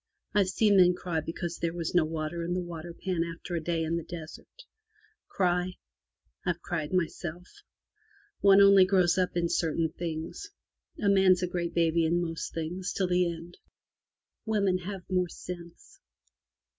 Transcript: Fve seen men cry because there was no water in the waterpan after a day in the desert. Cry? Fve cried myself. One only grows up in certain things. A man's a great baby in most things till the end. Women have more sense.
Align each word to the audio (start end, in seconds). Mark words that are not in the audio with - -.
Fve 0.33 0.47
seen 0.49 0.77
men 0.77 0.95
cry 0.95 1.19
because 1.21 1.59
there 1.59 1.75
was 1.75 1.93
no 1.93 2.03
water 2.03 2.43
in 2.43 2.55
the 2.55 2.59
waterpan 2.59 3.23
after 3.23 3.53
a 3.53 3.61
day 3.63 3.83
in 3.83 3.97
the 3.97 4.03
desert. 4.03 4.63
Cry? 5.27 5.73
Fve 6.43 6.59
cried 6.61 6.91
myself. 6.91 7.47
One 8.39 8.61
only 8.61 8.83
grows 8.83 9.19
up 9.19 9.37
in 9.37 9.47
certain 9.47 9.89
things. 9.93 10.49
A 10.99 11.07
man's 11.07 11.43
a 11.43 11.47
great 11.47 11.75
baby 11.75 12.03
in 12.03 12.19
most 12.19 12.51
things 12.51 12.93
till 12.93 13.05
the 13.09 13.31
end. 13.31 13.59
Women 14.43 14.79
have 14.79 15.07
more 15.07 15.29
sense. 15.29 15.99